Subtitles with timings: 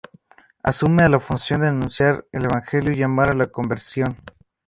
[0.63, 4.17] Asume a la función de anunciar el evangelio y llamar a la conversión.